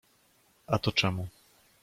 A 0.67 0.79
to 0.79 0.91
czemu? 0.91 1.27